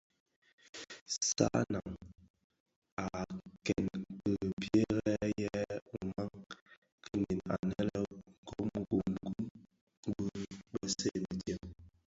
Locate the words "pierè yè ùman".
4.61-6.31